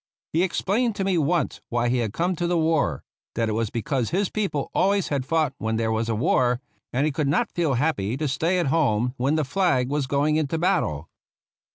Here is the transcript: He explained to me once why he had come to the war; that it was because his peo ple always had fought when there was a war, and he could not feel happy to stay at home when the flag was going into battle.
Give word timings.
He 0.33 0.41
explained 0.41 0.95
to 0.95 1.03
me 1.03 1.19
once 1.19 1.61
why 1.69 1.89
he 1.89 1.99
had 1.99 2.11
come 2.11 2.35
to 2.35 2.47
the 2.47 2.57
war; 2.57 3.03
that 3.35 3.47
it 3.47 3.51
was 3.51 3.69
because 3.69 4.09
his 4.09 4.29
peo 4.29 4.49
ple 4.49 4.71
always 4.73 5.09
had 5.09 5.27
fought 5.27 5.53
when 5.59 5.75
there 5.75 5.91
was 5.91 6.09
a 6.09 6.15
war, 6.15 6.59
and 6.91 7.05
he 7.05 7.11
could 7.11 7.27
not 7.27 7.51
feel 7.51 7.75
happy 7.75 8.17
to 8.17 8.27
stay 8.27 8.57
at 8.57 8.65
home 8.73 9.13
when 9.17 9.35
the 9.35 9.45
flag 9.45 9.89
was 9.89 10.07
going 10.07 10.37
into 10.37 10.57
battle. 10.57 11.07